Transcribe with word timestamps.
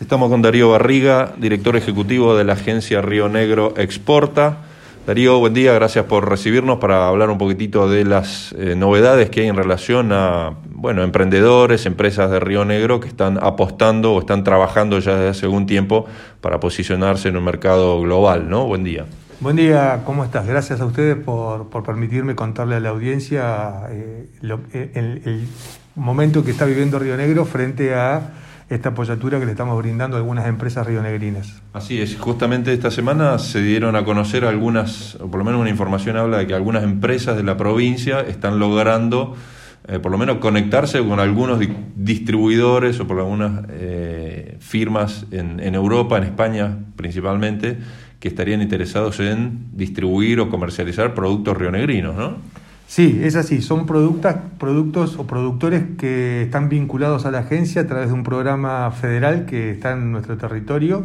Estamos 0.00 0.30
con 0.30 0.42
Darío 0.42 0.70
Barriga, 0.70 1.32
director 1.38 1.74
ejecutivo 1.74 2.36
de 2.36 2.44
la 2.44 2.52
agencia 2.52 3.02
Río 3.02 3.28
Negro 3.28 3.74
Exporta. 3.76 4.58
Darío, 5.08 5.40
buen 5.40 5.54
día, 5.54 5.72
gracias 5.72 6.04
por 6.04 6.30
recibirnos 6.30 6.78
para 6.78 7.08
hablar 7.08 7.30
un 7.30 7.38
poquitito 7.38 7.90
de 7.90 8.04
las 8.04 8.54
eh, 8.56 8.76
novedades 8.76 9.28
que 9.28 9.40
hay 9.40 9.48
en 9.48 9.56
relación 9.56 10.12
a 10.12 10.54
bueno, 10.70 11.02
emprendedores, 11.02 11.84
empresas 11.84 12.30
de 12.30 12.38
Río 12.38 12.64
Negro 12.64 13.00
que 13.00 13.08
están 13.08 13.40
apostando 13.42 14.12
o 14.12 14.20
están 14.20 14.44
trabajando 14.44 15.00
ya 15.00 15.16
desde 15.16 15.30
hace 15.30 15.46
algún 15.46 15.66
tiempo 15.66 16.06
para 16.40 16.60
posicionarse 16.60 17.30
en 17.30 17.36
un 17.36 17.42
mercado 17.42 18.00
global, 18.00 18.48
¿no? 18.48 18.66
Buen 18.66 18.84
día. 18.84 19.04
Buen 19.40 19.56
día, 19.56 20.02
¿cómo 20.04 20.22
estás? 20.22 20.46
Gracias 20.46 20.80
a 20.80 20.84
ustedes 20.84 21.16
por, 21.16 21.70
permitirme 21.84 22.36
contarle 22.36 22.76
a 22.76 22.80
la 22.80 22.90
audiencia 22.90 23.88
eh, 23.90 24.28
eh, 24.74 24.90
el 24.94 25.48
momento 25.96 26.44
que 26.44 26.52
está 26.52 26.66
viviendo 26.66 27.00
Río 27.00 27.16
Negro 27.16 27.44
frente 27.44 27.96
a 27.96 28.30
esta 28.68 28.90
apoyatura 28.90 29.38
que 29.40 29.46
le 29.46 29.52
estamos 29.52 29.76
brindando 29.78 30.16
a 30.16 30.20
algunas 30.20 30.46
empresas 30.46 30.86
rionegrinas. 30.86 31.62
Así 31.72 32.00
es, 32.00 32.16
justamente 32.16 32.72
esta 32.72 32.90
semana 32.90 33.38
se 33.38 33.62
dieron 33.62 33.96
a 33.96 34.04
conocer 34.04 34.44
algunas, 34.44 35.14
o 35.16 35.30
por 35.30 35.38
lo 35.38 35.44
menos 35.44 35.60
una 35.60 35.70
información 35.70 36.16
habla 36.16 36.38
de 36.38 36.46
que 36.46 36.54
algunas 36.54 36.84
empresas 36.84 37.36
de 37.36 37.42
la 37.42 37.56
provincia 37.56 38.20
están 38.20 38.58
logrando 38.58 39.36
eh, 39.86 39.98
por 40.00 40.12
lo 40.12 40.18
menos 40.18 40.36
conectarse 40.36 41.02
con 41.02 41.18
algunos 41.18 41.58
distribuidores 41.96 43.00
o 43.00 43.06
por 43.06 43.20
algunas 43.20 43.64
eh, 43.70 44.58
firmas 44.60 45.24
en, 45.30 45.60
en 45.60 45.74
Europa, 45.74 46.18
en 46.18 46.24
España 46.24 46.78
principalmente, 46.94 47.78
que 48.20 48.28
estarían 48.28 48.60
interesados 48.60 49.18
en 49.20 49.68
distribuir 49.72 50.40
o 50.40 50.50
comercializar 50.50 51.14
productos 51.14 51.56
rionegrinos, 51.56 52.16
¿no? 52.16 52.36
Sí, 52.88 53.20
es 53.22 53.36
así. 53.36 53.60
Son 53.60 53.84
productos 53.84 55.18
o 55.18 55.26
productores 55.26 55.84
que 55.98 56.42
están 56.44 56.70
vinculados 56.70 57.26
a 57.26 57.30
la 57.30 57.40
agencia 57.40 57.82
a 57.82 57.86
través 57.86 58.08
de 58.08 58.14
un 58.14 58.22
programa 58.22 58.90
federal 58.92 59.44
que 59.44 59.70
está 59.70 59.92
en 59.92 60.10
nuestro 60.10 60.38
territorio 60.38 61.04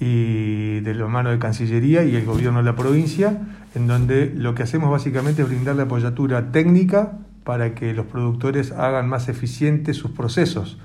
y 0.00 0.80
de 0.80 0.94
la 0.94 1.06
mano 1.08 1.30
de 1.30 1.38
Cancillería 1.38 2.04
y 2.04 2.16
el 2.16 2.24
gobierno 2.24 2.60
de 2.60 2.64
la 2.64 2.74
provincia, 2.74 3.36
en 3.74 3.86
donde 3.86 4.32
lo 4.34 4.54
que 4.54 4.62
hacemos 4.62 4.90
básicamente 4.90 5.42
es 5.42 5.48
brindarle 5.48 5.82
apoyatura 5.82 6.52
técnica 6.52 7.18
para 7.44 7.74
que 7.74 7.92
los 7.92 8.06
productores 8.06 8.72
hagan 8.72 9.06
más 9.06 9.28
eficientes 9.28 9.98
sus 9.98 10.12
procesos, 10.12 10.78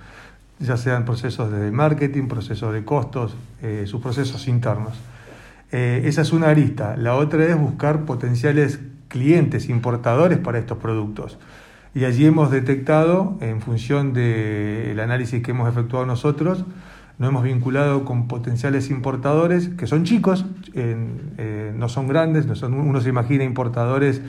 ya 0.60 0.76
sean 0.76 1.06
procesos 1.06 1.50
de 1.50 1.72
marketing, 1.72 2.28
procesos 2.28 2.74
de 2.74 2.84
costos, 2.84 3.38
eh, 3.62 3.86
sus 3.88 4.02
procesos 4.02 4.50
internos. 4.50 5.00
Eh, 5.72 6.02
esa 6.04 6.24
es 6.24 6.34
una 6.34 6.50
arista. 6.50 6.98
La 6.98 7.16
otra 7.16 7.46
es 7.46 7.58
buscar 7.58 8.04
potenciales 8.04 8.80
clientes, 9.08 9.70
importadores 9.70 10.38
para 10.38 10.60
estos 10.60 10.78
productos. 10.78 11.38
Y 11.94 12.04
allí 12.04 12.26
hemos 12.26 12.52
detectado, 12.52 13.38
en 13.40 13.62
función 13.62 14.14
del 14.14 15.00
análisis 15.00 15.42
que 15.42 15.52
hemos 15.52 15.70
efectuado 15.70 16.06
nosotros, 16.06 16.66
nos 17.18 17.30
hemos 17.30 17.44
vinculado 17.44 18.04
con 18.04 18.28
potenciales 18.28 18.90
importadores 18.90 19.70
que 19.70 19.88
son 19.88 20.04
chicos, 20.04 20.46
eh, 20.74 21.74
no 21.74 21.88
son 21.88 22.10
grandes, 22.10 22.46
no 22.46 22.56
son, 22.56 22.74
uno 22.74 23.00
se 23.00 23.08
imagina 23.08 23.46
importadores 23.46 24.22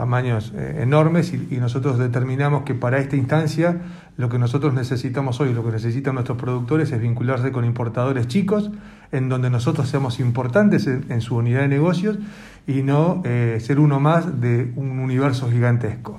tamaños 0.00 0.54
eh, 0.56 0.78
enormes 0.80 1.34
y, 1.34 1.58
nosotros 1.58 1.98
determinamos 1.98 2.62
que 2.62 2.74
para 2.74 2.96
esta 3.00 3.16
instancia 3.16 3.82
lo 4.16 4.30
que 4.30 4.38
nosotros 4.38 4.72
necesitamos 4.72 5.38
hoy, 5.42 5.52
lo 5.52 5.62
que 5.62 5.72
necesitan 5.72 6.14
nuestros 6.14 6.38
productores 6.38 6.90
es 6.90 7.02
vincularse 7.02 7.52
con 7.52 7.66
importadores 7.66 8.26
chicos, 8.26 8.70
en 9.12 9.28
donde 9.28 9.50
nosotros 9.50 9.90
seamos 9.90 10.18
importantes 10.18 10.86
en 10.86 11.20
su 11.20 11.36
unidad 11.36 11.60
de 11.60 11.68
negocios 11.68 12.18
y 12.66 12.82
no 12.82 13.20
eh, 13.26 13.58
ser 13.60 13.78
uno 13.78 14.00
más 14.00 14.40
de 14.40 14.72
un 14.74 15.00
universo 15.00 15.50
gigantesco. 15.50 16.18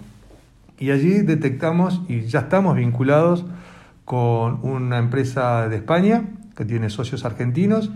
Y 0.77 0.91
allí 0.91 1.23
detectamos 1.23 2.01
y 2.07 2.21
ya 2.27 2.41
estamos 2.41 2.75
vinculados 2.75 3.45
con 4.05 4.59
una 4.61 4.99
empresa 4.99 5.67
de 5.69 5.77
España 5.77 6.25
que 6.55 6.65
tiene 6.65 6.91
socios 6.91 7.25
argentinos, 7.25 7.89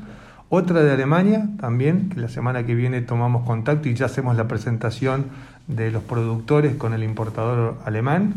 otra 0.50 0.84
de 0.84 0.92
Alemania 0.92 1.50
también, 1.60 2.10
que 2.10 2.20
la 2.20 2.30
semana 2.30 2.66
que 2.66 2.76
viene 2.76 3.02
tomamos 3.02 3.46
contacto 3.46 3.90
y 3.90 3.96
ya 3.96 4.06
hacemos 4.06 4.38
la 4.38 4.48
presentación 4.48 5.26
de 5.68 5.92
los 5.92 6.04
productores 6.04 6.76
con 6.76 6.94
el 6.94 7.04
importador 7.04 7.78
alemán 7.86 8.34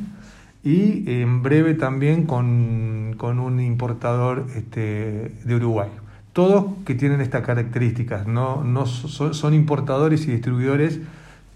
y 0.65 1.05
en 1.23 1.43
breve 1.43 1.75
también 1.75 2.25
con, 2.25 3.15
con 3.17 3.39
un 3.39 3.61
importador 3.61 4.47
este, 4.57 5.33
de 5.45 5.55
Uruguay. 5.55 5.89
Todos 6.33 6.67
que 6.85 6.95
tienen 6.95 7.21
estas 7.21 7.43
características, 7.45 8.27
no, 8.27 8.63
no 8.65 8.87
son, 8.87 9.55
importadores 9.55 10.27
y 10.27 10.33
distribuidores 10.33 11.01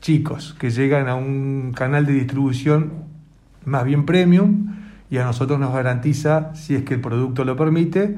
chicos 0.00 0.56
que 0.58 0.70
llegan 0.70 1.08
a 1.08 1.14
un 1.14 1.72
canal 1.74 2.06
de 2.06 2.14
distribución 2.14 2.92
más 3.64 3.84
bien 3.84 4.06
premium 4.06 4.74
y 5.10 5.18
a 5.18 5.24
nosotros 5.24 5.60
nos 5.60 5.72
garantiza, 5.72 6.54
si 6.54 6.74
es 6.74 6.84
que 6.84 6.94
el 6.94 7.00
producto 7.00 7.44
lo 7.44 7.56
permite, 7.56 8.16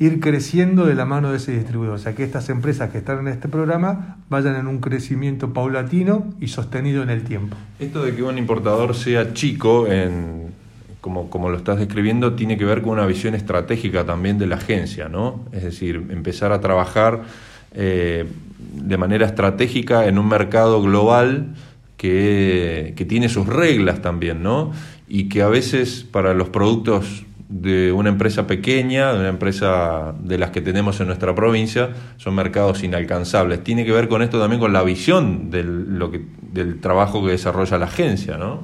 ir 0.00 0.18
creciendo 0.18 0.86
de 0.86 0.94
la 0.94 1.04
mano 1.04 1.30
de 1.30 1.36
ese 1.36 1.52
distribuidor. 1.52 1.94
O 1.94 1.98
sea, 1.98 2.14
que 2.14 2.24
estas 2.24 2.48
empresas 2.48 2.90
que 2.90 2.98
están 2.98 3.20
en 3.20 3.28
este 3.28 3.48
programa 3.48 4.16
vayan 4.30 4.56
en 4.56 4.66
un 4.66 4.80
crecimiento 4.80 5.52
paulatino 5.52 6.32
y 6.40 6.48
sostenido 6.48 7.02
en 7.02 7.10
el 7.10 7.22
tiempo. 7.22 7.56
Esto 7.78 8.02
de 8.02 8.16
que 8.16 8.22
un 8.22 8.38
importador 8.38 8.96
sea 8.96 9.34
chico 9.34 9.86
en, 9.86 10.48
como, 11.02 11.50
lo 11.50 11.56
estás 11.56 11.78
describiendo, 11.78 12.32
tiene 12.32 12.56
que 12.56 12.64
ver 12.64 12.80
con 12.80 12.92
una 12.92 13.06
visión 13.06 13.34
estratégica 13.34 14.04
también 14.04 14.38
de 14.38 14.46
la 14.46 14.56
agencia, 14.56 15.10
¿no? 15.10 15.44
Es 15.52 15.64
decir, 15.64 16.06
empezar 16.10 16.50
a 16.52 16.62
trabajar 16.62 17.22
eh, 17.74 18.26
de 18.74 18.96
manera 18.96 19.26
estratégica 19.26 20.06
en 20.06 20.18
un 20.18 20.28
mercado 20.28 20.80
global 20.82 21.54
que, 21.98 22.94
tiene 23.06 23.28
sus 23.28 23.46
reglas 23.46 24.00
también, 24.00 24.42
¿no? 24.42 24.72
Y 25.08 25.28
que 25.28 25.42
a 25.42 25.48
veces 25.48 26.06
para 26.10 26.32
los 26.32 26.48
productos 26.48 27.24
de 27.50 27.90
una 27.90 28.08
empresa 28.10 28.46
pequeña, 28.46 29.12
de 29.12 29.18
una 29.18 29.28
empresa 29.28 30.14
de 30.22 30.38
las 30.38 30.50
que 30.50 30.60
tenemos 30.60 31.00
en 31.00 31.08
nuestra 31.08 31.34
provincia, 31.34 31.90
son 32.16 32.36
mercados 32.36 32.84
inalcanzables. 32.84 33.64
Tiene 33.64 33.84
que 33.84 33.90
ver 33.90 34.08
con 34.08 34.22
esto 34.22 34.38
también 34.38 34.60
con 34.60 34.72
la 34.72 34.84
visión 34.84 35.50
del, 35.50 35.98
lo 35.98 36.12
del 36.52 36.80
trabajo 36.80 37.24
que 37.24 37.32
desarrolla 37.32 37.76
la 37.76 37.86
agencia, 37.86 38.38
¿no? 38.38 38.60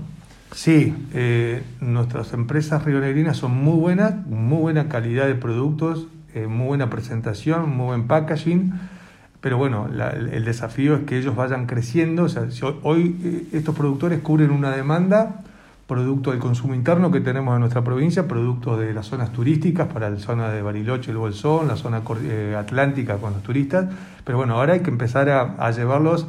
Sí, 0.55 0.95
eh, 1.13 1.65
nuestras 1.81 2.33
empresas 2.33 2.85
rionegrinas 2.85 3.37
son 3.37 3.53
muy 3.53 3.77
buenas, 3.77 4.25
muy 4.27 4.59
buena 4.59 4.89
calidad 4.89 5.27
de 5.27 5.35
productos, 5.35 6.07
eh, 6.33 6.47
muy 6.47 6.69
buena 6.69 6.89
presentación, 6.89 7.69
muy 7.69 7.87
buen 7.87 8.07
packaging, 8.07 8.73
pero 9.41 9.59
bueno, 9.59 9.89
el, 9.89 10.45
desafío 10.45 10.95
es 10.95 11.03
que 11.03 11.19
ellos 11.19 11.35
vayan 11.35 11.67
creciendo. 11.67 12.25
O 12.25 12.29
sea, 12.29 12.47
hoy 12.83 13.17
eh, 13.23 13.47
estos 13.53 13.75
productores 13.75 14.21
cubren 14.21 14.51
una 14.51 14.71
demanda 14.71 15.43
producto 15.87 16.33
del 16.33 16.41
consumo 16.41 16.75
interno 16.75 17.13
que 17.13 17.21
tenemos 17.21 17.55
en 17.55 17.61
nuestra 17.61 17.85
provincia, 17.85 18.27
producto 18.27 18.77
de 18.77 18.93
las 18.93 19.07
zonas 19.07 19.33
turísticas 19.33 19.87
para 19.93 20.11
la 20.11 20.19
zona 20.19 20.51
de 20.51 20.61
Bariloche, 20.61 21.13
el 21.13 21.17
Bolsón, 21.17 21.69
la 21.69 21.77
zona 21.77 22.03
atlántica 22.59 23.19
con 23.19 23.35
los 23.35 23.43
turistas, 23.43 23.87
pero 24.25 24.39
bueno, 24.39 24.55
ahora 24.55 24.73
hay 24.73 24.81
que 24.81 24.91
empezar 24.91 25.29
a, 25.29 25.71
llevarlos 25.71 26.27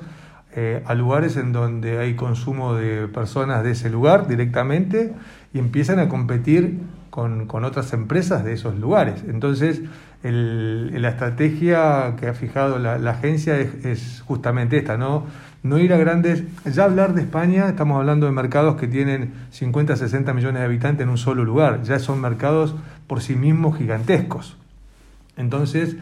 eh, 0.55 0.83
a 0.85 0.93
lugares 0.93 1.37
en 1.37 1.53
donde 1.53 1.97
hay 1.97 2.15
consumo 2.15 2.75
de 2.75 3.07
personas 3.07 3.63
de 3.63 3.71
ese 3.71 3.89
lugar 3.89 4.27
directamente 4.27 5.13
y 5.53 5.59
empiezan 5.59 5.99
a 5.99 6.07
competir 6.07 6.79
con, 7.09 7.65
otras 7.65 7.93
empresas 7.93 8.43
de 8.43 8.53
esos 8.53 8.77
lugares. 8.77 9.23
Entonces, 9.27 9.81
el, 10.21 11.01
la 11.01 11.09
estrategia 11.09 12.15
que 12.19 12.27
ha 12.27 12.33
fijado 12.35 12.77
la, 12.77 12.93
agencia 13.09 13.57
es, 13.59 14.21
justamente 14.27 14.77
esta, 14.77 14.97
¿no? 14.97 15.25
No 15.67 15.77
ir 15.79 15.93
a 15.93 15.97
grandes, 15.97 16.43
ya 16.65 16.85
hablar 16.85 17.13
de 17.13 17.21
España, 17.21 17.67
estamos 17.67 17.97
hablando 17.97 18.25
de 18.25 18.31
mercados 18.31 18.75
que 18.75 18.87
tienen 18.87 19.33
50, 19.51 19.95
60 19.95 20.33
millones 20.33 20.59
de 20.59 20.65
habitantes 20.65 21.03
en 21.03 21.09
un 21.09 21.17
solo 21.17 21.43
lugar, 21.43 21.83
ya 21.83 21.99
son 21.99 22.21
mercados 22.21 22.75
por 23.07 23.21
sí 23.21 23.35
mismos 23.35 23.77
gigantescos. 23.77 24.57
Entonces, 25.37 25.97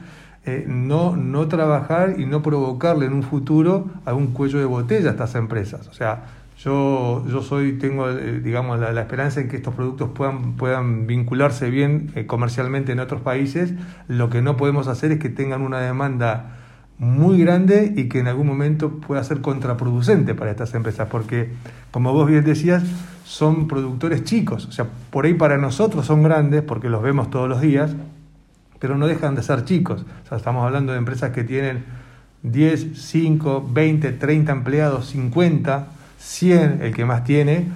eh, 0.45 0.65
no, 0.67 1.15
no 1.15 1.47
trabajar 1.47 2.19
y 2.19 2.25
no 2.25 2.41
provocarle 2.41 3.07
en 3.07 3.13
un 3.13 3.23
futuro 3.23 3.89
algún 4.05 4.27
cuello 4.27 4.59
de 4.59 4.65
botella 4.65 5.09
a 5.09 5.11
estas 5.11 5.35
empresas. 5.35 5.87
O 5.87 5.93
sea, 5.93 6.25
yo, 6.59 7.25
yo 7.27 7.41
soy, 7.41 7.73
tengo, 7.73 8.09
eh, 8.09 8.39
digamos, 8.39 8.79
la, 8.79 9.01
esperanza 9.01 9.41
en 9.41 9.49
que 9.49 9.57
estos 9.57 9.73
productos 9.73 10.09
puedan, 10.13 10.53
puedan 10.53 11.07
vincularse 11.07 11.69
bien 11.69 12.11
eh, 12.15 12.25
comercialmente 12.25 12.91
en 12.91 12.99
otros 12.99 13.21
países. 13.21 13.73
Lo 14.07 14.29
que 14.29 14.41
no 14.41 14.55
podemos 14.55 14.87
hacer 14.87 15.11
es 15.11 15.19
que 15.19 15.29
tengan 15.29 15.61
una 15.61 15.79
demanda 15.79 16.57
muy 16.97 17.39
grande 17.39 17.93
y 17.95 18.07
que 18.07 18.19
en 18.19 18.27
algún 18.27 18.47
momento 18.47 18.99
pueda 18.99 19.23
ser 19.23 19.41
contraproducente 19.41 20.33
para 20.33 20.51
estas 20.51 20.73
empresas, 20.73 21.07
porque, 21.09 21.49
como 21.91 22.13
vos 22.13 22.27
bien 22.27 22.43
decías, 22.43 22.83
son 23.25 23.67
productores 23.67 24.23
chicos. 24.23 24.65
O 24.65 24.71
sea, 24.71 24.85
por 25.09 25.25
ahí 25.25 25.33
para 25.33 25.57
nosotros 25.57 26.05
son 26.05 26.23
grandes 26.23 26.61
porque 26.61 26.89
los 26.89 27.01
vemos 27.01 27.29
todos 27.29 27.49
los 27.49 27.59
días, 27.59 27.91
pero 28.79 28.97
no 28.97 29.07
dejan 29.07 29.35
de 29.35 29.43
ser 29.43 29.65
chicos. 29.65 30.05
O 30.23 30.27
sea, 30.27 30.37
estamos 30.37 30.63
hablando 30.63 30.93
de 30.93 30.99
empresas 30.99 31.31
que 31.31 31.43
tienen 31.43 31.83
10, 32.43 32.91
5, 32.93 33.69
20, 33.73 34.11
30 34.13 34.51
empleados, 34.51 35.07
50, 35.07 35.87
100, 36.19 36.79
el 36.81 36.93
que 36.93 37.05
más 37.05 37.23
tiene, 37.23 37.67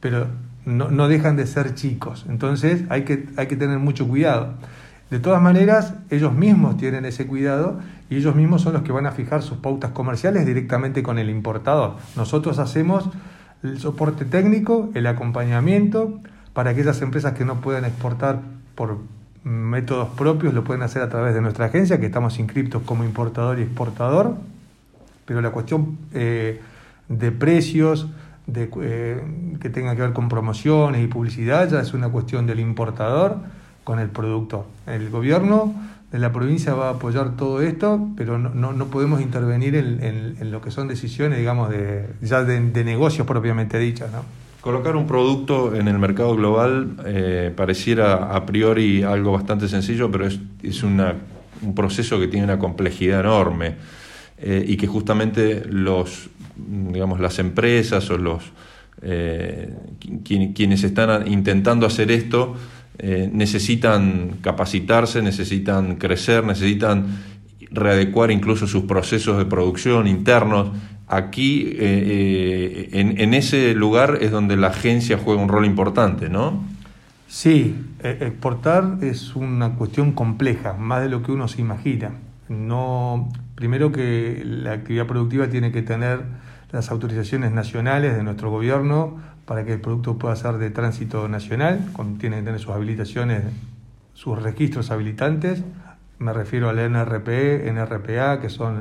pero 0.00 0.26
no, 0.66 0.90
no 0.90 1.08
dejan 1.08 1.36
de 1.36 1.46
ser 1.46 1.74
chicos. 1.74 2.26
Entonces 2.28 2.84
hay 2.90 3.04
que, 3.04 3.26
hay 3.36 3.46
que 3.46 3.56
tener 3.56 3.78
mucho 3.78 4.06
cuidado. 4.06 4.54
De 5.10 5.20
todas 5.20 5.40
maneras, 5.40 5.94
ellos 6.10 6.32
mismos 6.32 6.76
tienen 6.76 7.04
ese 7.04 7.26
cuidado 7.26 7.78
y 8.10 8.16
ellos 8.16 8.34
mismos 8.34 8.62
son 8.62 8.72
los 8.72 8.82
que 8.82 8.92
van 8.92 9.06
a 9.06 9.12
fijar 9.12 9.42
sus 9.42 9.58
pautas 9.58 9.92
comerciales 9.92 10.46
directamente 10.46 11.02
con 11.02 11.18
el 11.18 11.30
importador. 11.30 11.96
Nosotros 12.16 12.58
hacemos 12.58 13.08
el 13.62 13.78
soporte 13.78 14.24
técnico, 14.24 14.90
el 14.94 15.06
acompañamiento 15.06 16.20
para 16.52 16.70
aquellas 16.70 17.00
empresas 17.02 17.34
que 17.34 17.44
no 17.44 17.60
puedan 17.60 17.84
exportar 17.84 18.40
por 18.74 18.98
métodos 19.44 20.08
propios 20.10 20.54
lo 20.54 20.64
pueden 20.64 20.82
hacer 20.82 21.02
a 21.02 21.08
través 21.10 21.34
de 21.34 21.42
nuestra 21.42 21.66
agencia, 21.66 22.00
que 22.00 22.06
estamos 22.06 22.38
inscriptos 22.38 22.82
como 22.82 23.04
importador 23.04 23.58
y 23.58 23.62
exportador, 23.62 24.36
pero 25.26 25.42
la 25.42 25.50
cuestión 25.50 25.98
eh, 26.14 26.60
de 27.08 27.30
precios, 27.30 28.08
de, 28.46 28.70
eh, 28.80 29.22
que 29.60 29.68
tenga 29.68 29.94
que 29.94 30.02
ver 30.02 30.12
con 30.12 30.28
promociones 30.28 31.04
y 31.04 31.06
publicidad, 31.08 31.68
ya 31.68 31.80
es 31.80 31.92
una 31.92 32.08
cuestión 32.08 32.46
del 32.46 32.60
importador 32.60 33.38
con 33.84 33.98
el 33.98 34.08
productor. 34.08 34.64
El 34.86 35.10
gobierno 35.10 35.74
de 36.10 36.18
la 36.18 36.32
provincia 36.32 36.74
va 36.74 36.88
a 36.88 36.92
apoyar 36.92 37.36
todo 37.36 37.60
esto, 37.60 38.08
pero 38.16 38.38
no, 38.38 38.72
no, 38.72 38.86
podemos 38.86 39.20
intervenir 39.20 39.74
en, 39.76 40.50
lo 40.50 40.60
que 40.60 40.70
son 40.70 40.88
decisiones, 40.88 41.38
digamos, 41.38 41.70
de, 41.70 42.06
ya 42.22 42.44
de, 42.44 42.84
negocios 42.84 43.26
propiamente 43.26 43.78
dichas. 43.78 44.10
¿no? 44.12 44.22
Colocar 44.60 44.96
un 44.96 45.06
producto 45.06 45.74
en 45.74 45.88
el 45.88 45.98
mercado 45.98 46.34
global 46.36 46.96
eh, 47.04 47.52
pareciera 47.54 48.34
a 48.34 48.46
priori 48.46 49.02
algo 49.02 49.32
bastante 49.32 49.68
sencillo, 49.68 50.10
pero 50.10 50.26
es, 50.26 50.38
es 50.62 50.82
una, 50.82 51.14
un 51.62 51.74
proceso 51.74 52.18
que 52.18 52.28
tiene 52.28 52.44
una 52.44 52.58
complejidad 52.58 53.20
enorme 53.20 53.74
eh, 54.38 54.64
y 54.66 54.76
que 54.76 54.86
justamente 54.86 55.64
los, 55.68 56.28
digamos, 56.56 57.20
las 57.20 57.38
empresas 57.38 58.08
o 58.10 58.18
los 58.18 58.52
eh, 59.02 59.74
quienes 60.24 60.84
están 60.84 61.26
intentando 61.26 61.86
hacer 61.86 62.10
esto 62.10 62.54
necesitan 63.02 64.38
capacitarse, 64.40 65.20
necesitan 65.20 65.96
crecer, 65.96 66.44
necesitan 66.44 67.06
readecuar 67.70 68.30
incluso 68.30 68.66
sus 68.66 68.84
procesos 68.84 69.36
de 69.36 69.44
producción 69.46 70.06
internos 70.06 70.70
aquí, 71.06 71.66
eh, 71.66 72.88
eh, 72.92 73.16
en, 73.18 73.34
ese 73.34 73.74
lugar 73.74 74.18
es 74.20 74.30
donde 74.30 74.56
la 74.56 74.68
agencia 74.68 75.18
juega 75.18 75.42
un 75.42 75.48
rol 75.48 75.66
importante, 75.66 76.28
¿no? 76.28 76.64
Sí, 77.28 77.74
exportar 78.02 78.98
es 79.02 79.34
una 79.34 79.74
cuestión 79.74 80.12
compleja, 80.12 80.74
más 80.74 81.02
de 81.02 81.08
lo 81.08 81.22
que 81.22 81.32
uno 81.32 81.48
se 81.48 81.60
imagina. 81.60 82.12
No, 82.48 83.32
primero 83.54 83.90
que 83.90 84.42
la 84.44 84.72
actividad 84.72 85.06
productiva 85.06 85.48
tiene 85.48 85.72
que 85.72 85.82
tener 85.82 86.20
las 86.70 86.90
autorizaciones 86.90 87.52
nacionales 87.52 88.16
de 88.16 88.22
nuestro 88.22 88.50
gobierno 88.50 89.18
para 89.46 89.64
que 89.64 89.74
el 89.74 89.80
producto 89.80 90.18
pueda 90.18 90.34
ser 90.36 90.54
de 90.58 90.70
tránsito 90.70 91.28
nacional, 91.28 91.86
tiene 92.18 92.36
que 92.36 92.42
tener 92.42 92.60
sus 92.60 92.72
habilitaciones, 92.72 93.42
sus 94.14 94.40
registros 94.42 94.90
habilitantes. 94.90 95.62
Me 96.18 96.32
refiero 96.32 96.70
al 96.70 96.78
NRP, 96.78 97.66
NRPA, 97.70 98.40
que 98.40 98.48
son 98.48 98.80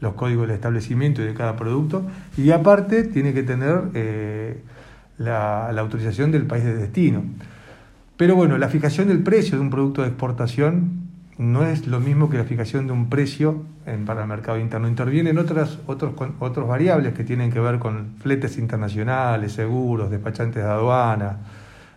los 0.00 0.14
códigos 0.14 0.48
del 0.48 0.56
establecimiento 0.56 1.22
y 1.22 1.26
de 1.26 1.34
cada 1.34 1.56
producto, 1.56 2.04
y 2.36 2.50
aparte 2.50 3.04
tiene 3.04 3.34
que 3.34 3.42
tener 3.42 3.82
eh, 3.94 4.62
la, 5.18 5.68
autorización 5.70 6.32
del 6.32 6.46
país 6.46 6.64
de 6.64 6.74
destino. 6.74 7.24
Pero 8.16 8.34
bueno, 8.34 8.58
la 8.58 8.68
fijación 8.68 9.08
del 9.08 9.22
precio 9.22 9.56
de 9.56 9.62
un 9.62 9.70
producto 9.70 10.02
de 10.02 10.08
exportación 10.08 11.01
no 11.38 11.66
es 11.66 11.86
lo 11.86 12.00
mismo 12.00 12.28
que 12.28 12.38
la 12.38 12.44
fijación 12.44 12.86
de 12.86 12.92
un 12.92 13.08
precio 13.08 13.64
en, 13.86 14.04
para 14.04 14.22
el 14.22 14.28
mercado 14.28 14.58
interno. 14.58 14.88
Intervienen 14.88 15.38
otras 15.38 15.78
otros, 15.86 16.12
otros 16.38 16.68
variables 16.68 17.14
que 17.14 17.24
tienen 17.24 17.50
que 17.50 17.60
ver 17.60 17.78
con 17.78 18.16
fletes 18.20 18.58
internacionales, 18.58 19.52
seguros, 19.52 20.10
despachantes 20.10 20.62
de 20.62 20.68
aduana, 20.68 21.38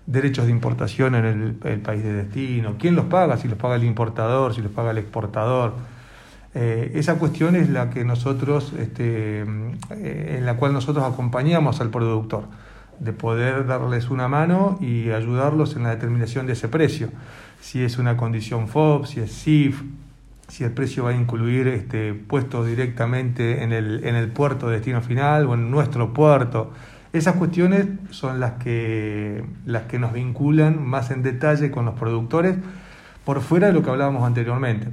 derechos 0.06 0.46
de 0.46 0.52
importación 0.52 1.16
en 1.16 1.26
el, 1.26 1.58
el 1.64 1.82
país 1.82 2.04
de 2.04 2.14
destino, 2.14 2.76
quién 2.80 2.96
los 2.96 3.06
paga, 3.06 3.38
si 3.38 3.48
los 3.48 3.58
paga 3.58 3.76
el 3.76 3.84
importador, 3.84 4.54
si 4.54 4.62
los 4.62 4.72
paga 4.72 4.92
el 4.92 5.00
exportador 5.00 5.74
eh, 6.58 6.94
esa 6.96 7.16
cuestión 7.16 7.58
es 7.58 7.70
la 7.70 7.90
que 7.90 8.06
nosotros, 8.06 8.72
este, 8.80 9.42
eh, 9.42 10.36
en 10.38 10.46
la 10.46 10.56
cual 10.56 10.72
nosotros 10.72 11.04
acompañamos 11.04 11.82
al 11.82 11.90
productor, 11.90 12.46
de 12.98 13.12
poder 13.12 13.68
darles 13.68 14.10
una 14.10 14.30
mano 14.30 14.78
y 14.80 15.12
ayudarlos 15.12 15.76
en 15.76 15.84
la 15.84 15.90
determinación 15.90 16.48
de 16.48 16.54
ese 16.54 16.70
precio. 16.70 17.10
Si 17.66 17.84
es 17.84 17.98
una 17.98 18.16
condición 18.16 18.68
FOB, 18.68 19.08
si 19.08 19.22
es 19.22 19.32
SIF, 19.32 19.82
si 20.48 20.64
el 20.64 20.70
precio 20.70 21.06
va 21.06 21.10
a 21.10 21.16
incluir 21.16 21.68
este, 21.68 22.14
puesto 22.14 22.64
directamente 22.64 23.64
en 23.64 23.74
el, 23.74 24.04
en 24.06 24.14
el 24.14 24.28
puerto 24.28 24.68
de 24.68 24.76
destino 24.76 25.02
final 25.02 25.48
o 25.48 25.56
en 25.56 25.72
nuestro 25.72 26.14
puerto. 26.14 26.72
Esas 27.12 27.38
cuestiones 27.38 27.88
son 28.12 28.40
las 28.40 28.52
que, 28.64 29.44
las 29.66 29.86
que 29.86 29.98
nos 29.98 30.14
vinculan 30.14 30.86
más 30.86 31.10
en 31.10 31.24
detalle 31.24 31.72
con 31.72 31.86
los 31.86 31.96
productores 31.96 32.56
por 33.24 33.42
fuera 33.42 33.66
de 33.66 33.74
lo 33.74 33.82
que 33.82 33.90
hablábamos 33.90 34.28
anteriormente. 34.28 34.90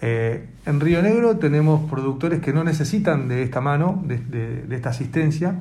Eh, 0.00 0.48
en 0.64 0.78
Río 0.78 1.02
Negro 1.02 1.38
tenemos 1.38 1.90
productores 1.90 2.40
que 2.40 2.52
no 2.52 2.62
necesitan 2.62 3.26
de 3.26 3.42
esta 3.42 3.60
mano, 3.60 4.00
de, 4.06 4.64
esta 4.70 4.90
asistencia, 4.90 5.56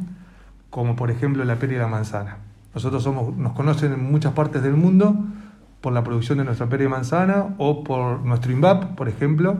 como 0.69 0.95
por 0.95 1.09
ejemplo 1.09 1.44
la 1.44 1.56
pera 1.56 1.74
y 1.74 1.77
la 1.77 1.88
manzana. 1.88 2.38
Nosotros 2.75 3.01
somos, 3.01 3.36
nos 3.36 3.53
conocen 3.53 3.94
en 3.94 4.03
muchas 4.03 4.33
partes 4.33 4.62
del 4.62 4.74
mundo 4.75 5.25
por 5.85 5.93
la 5.93 6.03
producción 6.03 6.39
de 6.39 6.45
nuestra 6.45 6.67
pera 6.67 6.83
y 6.83 6.87
manzana 6.87 7.53
o 7.59 7.83
por 7.83 8.25
nuestro 8.25 8.51
INVAP, 8.51 8.95
por 8.95 9.07
ejemplo, 9.07 9.59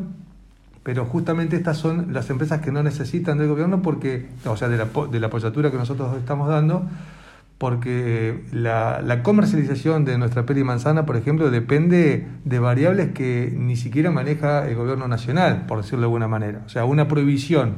pero 0.82 1.06
justamente 1.06 1.56
estas 1.56 1.78
son 1.78 2.14
las 2.14 2.32
empresas 2.32 2.62
que 2.62 2.72
no 2.72 2.82
necesitan 2.82 3.38
del 3.38 3.48
gobierno 3.48 3.84
porque, 3.84 4.26
o 4.44 4.58
sea, 4.58 4.68
de 4.68 4.78
la, 4.78 4.88
de 5.12 5.20
la 5.20 5.28
apoyatura 5.28 5.70
que 5.70 5.78
nosotros 5.78 6.18
estamos 6.18 6.50
dando, 6.50 6.82
porque 7.60 8.44
la, 8.52 9.22
comercialización 9.22 10.04
de 10.04 10.18
nuestra 10.18 10.48
pera 10.48 10.62
y 10.62 10.64
manzana, 10.64 11.06
por 11.06 11.16
ejemplo, 11.16 11.52
depende 11.52 12.28
de 12.44 12.58
variables 12.58 13.12
que 13.12 13.54
ni 13.56 13.76
siquiera 13.76 14.10
maneja 14.10 14.68
el 14.68 14.74
gobierno 14.74 15.08
nacional, 15.08 15.68
por 15.68 15.78
decirlo 15.78 16.00
de 16.00 16.06
alguna 16.06 16.28
manera. 16.28 16.64
O 16.66 16.70
sea, 16.70 16.86
una 16.86 17.08
prohibición 17.08 17.76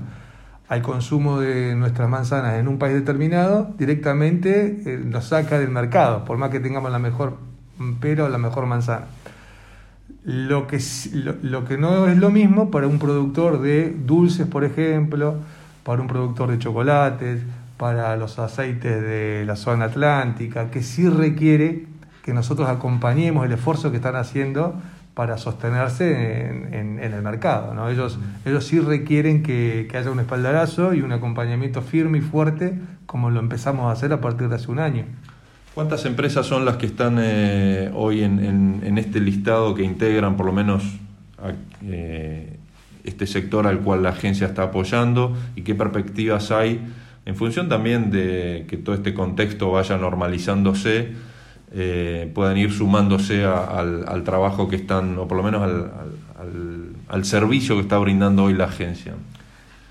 al 0.69 0.81
consumo 0.81 1.41
de 1.41 1.75
nuestras 1.75 2.07
manzanas 2.07 2.53
en 2.53 2.69
un 2.69 2.79
país 2.79 2.93
determinado 2.93 3.75
directamente 3.77 4.83
eh, 4.85 5.01
nos 5.03 5.25
saca 5.25 5.59
del 5.59 5.69
mercado, 5.69 6.23
por 6.23 6.38
más 6.38 6.50
que 6.50 6.61
tengamos 6.61 6.93
la 6.93 7.00
mejor 7.00 7.56
pera 8.00 8.25
o 8.25 8.29
la 8.29 8.38
mejor 8.38 8.65
manzana. 8.65 9.06
Lo 10.24 10.68
que, 10.68 10.79
lo 11.41 11.65
que 11.65 11.77
no 11.77 12.07
es 12.07 12.18
lo 12.18 12.29
mismo 12.29 12.69
para 12.69 12.88
un 12.88 13.00
productor 13.00 13.62
de 13.62 13.95
dulces, 13.97 14.45
por 14.45 14.63
ejemplo, 14.63 15.35
para 15.83 16.01
un 16.01 16.07
productor 16.07 16.51
de 16.51 16.59
chocolates, 16.59 17.41
para 17.77 18.18
los 18.18 18.39
aceites 18.39 19.01
de 19.01 19.44
la 19.45 19.56
zona 19.56 19.85
atlántica, 19.85 20.69
que 20.69 20.83
sí 20.83 21.07
requiere 21.07 21.85
que 22.24 22.33
nosotros 22.33 22.68
acompañemos 22.68 23.45
el 23.45 23.53
esfuerzo 23.53 23.89
que 23.91 23.97
están 23.97 24.18
haciendo 24.18 24.75
para 25.13 25.38
sostenerse 25.38 26.47
en, 26.71 27.00
el 27.00 27.21
mercado. 27.24 27.74
¿no? 27.74 27.89
Ellos, 27.89 28.19
ellos 28.45 28.65
sí 28.65 28.79
requieren 28.79 29.41
que, 29.41 29.88
haya 29.97 30.12
un 30.12 30.19
espaldarazo 30.19 30.94
y 30.94 31.01
un 31.01 31.12
acompañamiento 31.12 31.81
firme 31.81 32.19
y 32.19 32.21
fuerte, 32.21 32.77
como 33.06 33.31
lo 33.31 33.39
empezamos 33.39 33.88
a 33.88 33.94
hacer 33.94 34.13
a 34.13 34.21
partir 34.21 34.50
de 34.50 34.56
hace 34.56 34.69
un 34.69 34.79
año. 34.79 35.06
¿Cuántas 35.77 36.06
empresas 36.06 36.47
son 36.47 36.65
las 36.65 36.77
que 36.77 36.88
están 36.88 37.19
eh, 37.21 37.91
hoy 37.94 38.24
en, 38.24 38.97
este 38.97 39.19
listado 39.19 39.75
que 39.75 39.83
integran 39.83 40.35
por 40.35 40.47
lo 40.47 40.51
menos 40.51 40.81
eh, 41.84 42.57
este 43.03 43.27
sector 43.27 43.67
al 43.67 43.81
cual 43.81 44.01
la 44.01 44.10
agencia 44.10 44.48
está 44.48 44.63
apoyando 44.63 45.38
y 45.55 45.62
qué 45.62 45.75
perspectivas 45.75 46.50
hay? 46.50 46.81
en 47.27 47.36
función 47.36 47.69
también 47.69 48.10
de 48.10 48.65
que 48.67 48.77
todo 48.77 48.96
este 48.96 49.13
contexto 49.13 49.69
vaya 49.69 50.00
normalizándose, 50.00 51.10
eh, 51.72 52.31
puedan 52.34 52.57
ir 52.57 52.72
sumándose 52.72 53.46
al, 53.46 54.24
trabajo 54.25 54.67
que 54.67 54.77
están, 54.77 55.15
o 55.19 55.27
por 55.27 55.38
lo 55.38 55.43
menos 55.43 55.62
al, 57.07 57.24
servicio 57.24 57.75
que 57.75 57.81
está 57.81 58.00
brindando 58.00 58.46
hoy 58.46 58.55
la 58.55 58.63
agencia. 58.63 59.13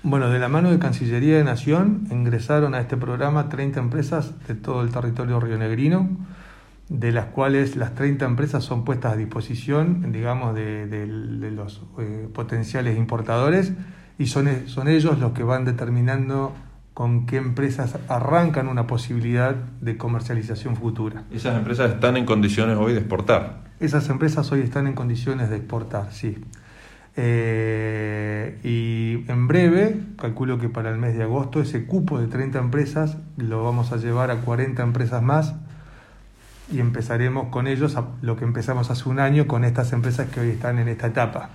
Bueno, 0.03 0.29
de 0.29 0.39
la 0.39 0.47
mano 0.47 0.71
de 0.71 0.79
Cancillería 0.79 1.37
de 1.37 1.43
Nación 1.43 2.07
ingresaron 2.11 2.75
a 2.75 2.79
este 2.79 2.97
programa 2.97 3.49
30 3.49 3.79
empresas 3.79 4.33
de 4.47 4.55
todo 4.55 4.81
el 4.81 4.89
territorio 4.89 5.39
rionegrino, 5.39 6.09
de 6.89 7.11
las 7.11 7.25
cuales 7.25 7.75
las 7.75 7.95
30 7.95 8.25
empresas 8.25 8.63
son 8.63 8.85
puestas 8.85 9.13
a 9.13 9.15
disposición, 9.17 10.11
digamos, 10.11 10.55
de, 10.55 11.51
los 11.53 11.81
eh, 11.99 12.29
potenciales 12.33 12.97
importadores 12.97 13.73
y 14.17 14.27
son, 14.27 14.47
son 14.67 14.87
ellos 14.87 15.19
los 15.19 15.33
que 15.33 15.43
van 15.43 15.65
determinando 15.65 16.53
con 16.93 17.27
qué 17.27 17.37
empresas 17.37 17.95
arrancan 18.07 18.67
una 18.67 18.87
posibilidad 18.87 19.53
de 19.53 19.97
comercialización 19.97 20.75
futura. 20.75 21.25
¿Esas 21.31 21.55
empresas 21.55 21.91
están 21.91 22.17
en 22.17 22.25
condiciones 22.25 22.77
hoy 22.77 22.93
de 22.93 22.99
exportar? 22.99 23.65
Esas 23.79 24.09
empresas 24.09 24.51
hoy 24.51 24.61
están 24.61 24.87
en 24.87 24.93
condiciones 24.93 25.51
de 25.51 25.57
exportar, 25.57 26.11
sí. 26.11 26.37
Eh, 27.15 28.59
y 28.63 28.96
en 29.27 29.47
breve, 29.47 29.99
calculo 30.17 30.59
que 30.59 30.69
para 30.69 30.89
el 30.89 30.97
mes 30.97 31.17
de 31.17 31.23
agosto, 31.23 31.61
ese 31.61 31.85
cupo 31.85 32.19
de 32.19 32.27
30 32.27 32.59
empresas 32.59 33.17
lo 33.37 33.63
vamos 33.63 33.91
a 33.91 33.97
llevar 33.97 34.31
a 34.31 34.41
40 34.41 34.81
empresas 34.83 35.21
más 35.21 35.55
y 36.71 36.79
empezaremos 36.79 37.49
con 37.49 37.67
ellos 37.67 37.97
lo 38.21 38.35
que 38.35 38.43
empezamos 38.43 38.89
hace 38.89 39.07
un 39.07 39.19
año 39.19 39.47
con 39.47 39.63
estas 39.63 39.93
empresas 39.93 40.29
que 40.29 40.41
hoy 40.41 40.49
están 40.49 40.79
en 40.79 40.87
esta 40.87 41.07
etapa. 41.07 41.49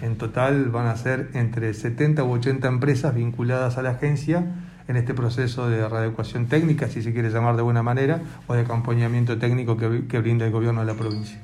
En 0.00 0.16
total 0.16 0.70
van 0.70 0.86
a 0.86 0.96
ser 0.96 1.30
entre 1.34 1.72
70 1.74 2.24
u 2.24 2.32
80 2.32 2.68
empresas 2.68 3.14
vinculadas 3.14 3.78
a 3.78 3.82
la 3.82 3.90
agencia 3.90 4.44
en 4.88 4.96
este 4.96 5.14
proceso 5.14 5.68
de 5.68 5.88
readecuación 5.88 6.46
técnica, 6.46 6.88
si 6.88 7.02
se 7.02 7.12
quiere 7.12 7.30
llamar 7.30 7.56
de 7.56 7.62
buena 7.62 7.82
manera, 7.82 8.20
o 8.46 8.54
de 8.54 8.62
acompañamiento 8.62 9.38
técnico 9.38 9.76
que, 9.76 10.06
que 10.06 10.18
brinda 10.18 10.44
el 10.44 10.52
gobierno 10.52 10.80
de 10.80 10.86
la 10.86 10.94
provincia. 10.94 11.40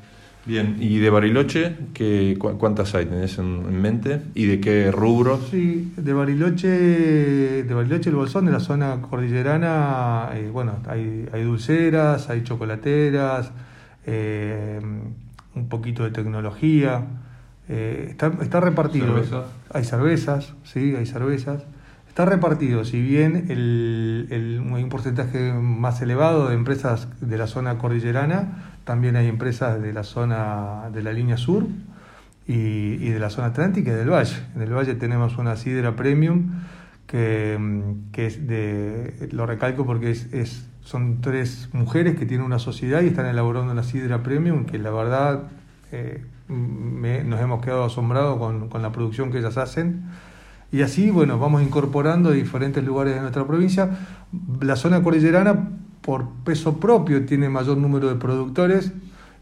Bien, 0.49 0.79
¿y 0.81 0.99
de 0.99 1.11
Bariloche 1.11 1.77
qué, 1.93 2.39
cuántas 2.39 2.95
hay? 2.95 3.05
¿Tenés 3.05 3.37
en 3.37 3.83
mente? 3.83 4.23
¿Y 4.35 4.47
de 4.47 4.61
qué 4.61 4.91
rubro? 4.91 5.39
Sí, 5.51 5.93
de 5.95 6.15
Bariloche, 6.15 6.69
de 7.65 7.75
Bariloche 7.75 8.09
el 8.09 8.17
Bolsón, 8.17 8.47
de 8.47 8.53
la 8.53 8.61
zona 8.61 9.03
cordillerana, 9.03 10.31
eh, 10.33 10.49
bueno, 10.51 10.77
hay, 10.89 11.29
hay 11.35 11.43
dulceras, 11.43 12.31
hay 12.31 12.45
chocolateras, 12.45 13.53
eh, 14.07 14.81
un 15.55 15.69
poquito 15.69 16.03
de 16.05 16.13
tecnología. 16.13 17.05
Eh, 17.69 18.07
está, 18.09 18.33
está, 18.41 18.61
repartido. 18.61 19.23
Hay 19.75 19.85
cervezas, 19.85 20.55
sí, 20.65 20.95
hay 20.97 21.05
cervezas. 21.05 21.65
Está 22.09 22.25
repartido, 22.25 22.87
si 22.87 23.03
bien 23.03 23.49
el, 23.51 24.29
el, 24.31 24.61
un 24.61 24.89
porcentaje 24.89 25.53
más 25.53 26.01
elevado 26.01 26.49
de 26.49 26.55
empresas 26.55 27.07
de 27.21 27.37
la 27.37 27.47
zona 27.47 27.77
cordillerana, 27.77 28.78
también 28.89 29.17
hay 29.17 29.27
empresas 29.27 29.83
de 29.83 29.93
la 29.93 30.03
zona 30.03 30.89
de 30.95 31.03
la 31.03 31.13
línea 31.13 31.37
sur 31.37 31.67
y, 32.47 32.55
y 32.55 33.11
de 33.11 33.19
la 33.19 33.29
zona 33.29 33.49
atlántica 33.49 33.91
y 33.91 33.95
del 33.95 34.09
valle. 34.09 34.35
En 34.57 34.63
el 34.63 34.73
valle 34.73 34.95
tenemos 34.95 35.37
una 35.37 35.57
sidra 35.57 35.95
premium 35.95 36.63
que, 37.07 37.59
que 38.13 38.27
es 38.27 38.47
de, 38.47 39.29
lo 39.33 39.45
recalco 39.45 39.85
porque 39.85 40.11
es, 40.11 40.33
es, 40.33 40.71
son 40.81 41.21
tres 41.21 41.69
mujeres 41.75 42.17
que 42.17 42.25
tienen 42.25 42.47
una 42.47 42.59
sociedad 42.59 43.03
y 43.03 43.09
están 43.09 43.27
elaborando 43.27 43.73
una 43.73 43.83
sidra 43.83 44.23
premium 44.23 44.65
que 44.65 44.79
la 44.79 44.91
verdad 44.91 45.43
eh, 45.93 46.25
me, 46.49 47.25
nos 47.25 47.43
hemos 47.43 47.63
quedado 47.63 47.85
asombrados 47.85 48.39
con, 48.39 48.71
con 48.71 48.81
la 48.81 48.91
producción 48.91 49.31
que 49.31 49.41
ellas 49.41 49.59
hacen 49.59 50.05
y 50.73 50.81
así, 50.81 51.11
bueno, 51.11 51.39
vamos 51.39 51.63
incorporando 51.63 52.31
diferentes 52.31 52.83
lugares 52.83 53.15
de 53.15 53.21
nuestra 53.21 53.47
provincia. 53.47 53.91
La 54.61 54.77
zona 54.77 55.03
cordillerana, 55.03 55.78
por 56.09 56.25
peso 56.43 56.81
propio, 56.81 57.27
tiene 57.27 57.51
mayor 57.51 57.77
número 57.77 58.09
de 58.09 58.15
productores 58.15 58.93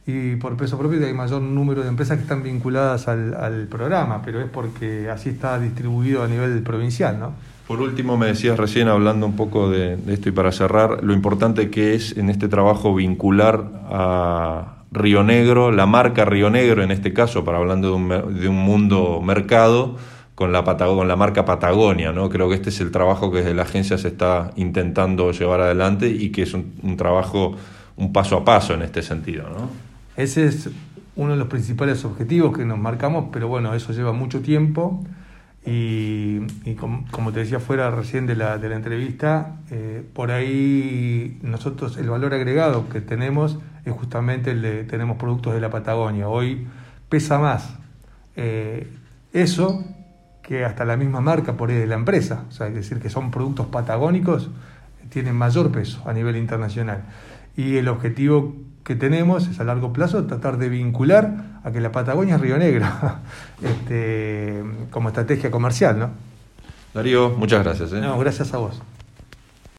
y 0.04 0.34
por 0.34 0.56
peso 0.56 0.76
propio 0.76 1.06
hay 1.06 1.14
mayor 1.14 1.40
número 1.40 1.84
de 1.84 1.88
empresas 1.88 2.16
que 2.16 2.24
están 2.24 2.42
vinculadas 2.42 3.06
al, 3.06 3.34
al 3.34 3.68
programa, 3.68 4.20
pero 4.24 4.40
es 4.40 4.50
porque 4.50 5.08
así 5.08 5.28
está 5.28 5.60
distribuido 5.60 6.24
a 6.24 6.26
nivel 6.26 6.60
provincial, 6.64 7.20
¿no? 7.20 7.34
Por 7.68 7.80
último, 7.80 8.16
me 8.16 8.26
decías 8.26 8.58
recién, 8.58 8.88
hablando 8.88 9.26
un 9.26 9.36
poco 9.36 9.70
de, 9.70 9.96
esto 10.08 10.28
y 10.28 10.32
para 10.32 10.50
cerrar, 10.50 11.04
lo 11.04 11.12
importante 11.12 11.70
que 11.70 11.94
es 11.94 12.16
en 12.16 12.30
este 12.30 12.48
trabajo 12.48 12.92
vincular 12.96 13.70
a 13.88 14.78
Río 14.90 15.22
Negro, 15.22 15.70
la 15.70 15.86
marca 15.86 16.24
Río 16.24 16.50
Negro 16.50 16.82
en 16.82 16.90
este 16.90 17.12
caso, 17.12 17.44
para 17.44 17.58
hablando 17.58 17.90
de 17.90 17.94
un, 17.94 18.40
de 18.40 18.48
un 18.48 18.58
mundo 18.58 19.20
mercado, 19.22 19.98
con 20.36 20.52
la, 20.52 20.62
con 20.62 21.08
la 21.08 21.16
marca 21.16 21.44
Patagonia. 21.44 22.12
¿no? 22.12 22.28
Creo 22.28 22.48
que 22.48 22.54
este 22.54 22.68
es 22.68 22.80
el 22.80 22.92
trabajo 22.92 23.32
que 23.32 23.38
desde 23.38 23.54
la 23.54 23.62
agencia 23.62 23.98
se 23.98 24.08
está 24.08 24.52
intentando 24.54 25.32
llevar 25.32 25.62
adelante 25.62 26.08
y 26.08 26.30
que 26.30 26.42
es 26.42 26.54
un, 26.54 26.96
trabajo, 26.96 27.56
un 27.96 28.12
paso 28.12 28.36
a 28.36 28.44
paso 28.44 28.74
en 28.74 28.82
este 28.82 29.02
sentido. 29.02 29.48
¿no? 29.48 29.70
Ese 30.16 30.46
es 30.46 30.70
uno 31.16 31.32
de 31.32 31.38
los 31.38 31.48
principales 31.48 32.04
objetivos 32.04 32.56
que 32.56 32.66
nos 32.66 32.78
marcamos, 32.78 33.30
pero 33.32 33.48
bueno, 33.48 33.74
eso 33.74 33.92
lleva 33.92 34.12
mucho 34.12 34.42
tiempo. 34.42 35.02
Y, 35.64 36.42
y 36.64 36.74
como, 36.74 37.32
te 37.32 37.40
decía 37.40 37.58
fuera 37.58 37.90
recién 37.90 38.26
de 38.26 38.36
la, 38.36 38.58
de 38.58 38.68
la 38.68 38.76
entrevista, 38.76 39.56
eh, 39.70 40.04
por 40.12 40.30
ahí 40.30 41.38
nosotros 41.42 41.96
el 41.96 42.08
valor 42.08 42.34
agregado 42.34 42.88
que 42.88 43.00
tenemos 43.00 43.58
es 43.84 43.92
justamente 43.92 44.52
el 44.52 44.62
de 44.62 44.84
tenemos 44.84 45.16
productos 45.16 45.54
de 45.54 45.60
la 45.60 45.70
Patagonia. 45.70 46.28
Hoy 46.28 46.68
pesa 47.08 47.40
más 47.40 47.74
eh, 48.36 48.86
eso 49.32 49.84
que 50.46 50.64
hasta 50.64 50.84
la 50.84 50.96
misma 50.96 51.20
marca 51.20 51.54
por 51.54 51.70
ahí 51.70 51.76
de 51.76 51.86
la 51.86 51.96
empresa. 51.96 52.44
O 52.48 52.52
sea, 52.52 52.68
es 52.68 52.74
decir, 52.74 53.00
que 53.00 53.10
son 53.10 53.32
productos 53.32 53.66
patagónicos, 53.66 54.48
tienen 55.10 55.34
mayor 55.34 55.72
peso 55.72 56.02
a 56.06 56.12
nivel 56.12 56.36
internacional. 56.36 57.02
Y 57.56 57.76
el 57.78 57.88
objetivo 57.88 58.54
que 58.84 58.94
tenemos 58.94 59.48
es 59.48 59.58
a 59.58 59.64
largo 59.64 59.92
plazo 59.92 60.24
tratar 60.26 60.58
de 60.58 60.68
vincular 60.68 61.58
a 61.64 61.72
que 61.72 61.80
la 61.80 61.90
Patagonia 61.90 62.36
es 62.36 62.40
Río 62.40 62.58
Negro 62.58 62.86
este, 63.62 64.62
como 64.90 65.08
estrategia 65.08 65.50
comercial, 65.50 65.98
¿no? 65.98 66.10
Darío, 66.94 67.30
muchas 67.30 67.64
gracias. 67.64 67.92
¿eh? 67.92 68.00
No, 68.00 68.16
gracias 68.18 68.54
a 68.54 68.58
vos. 68.58 68.80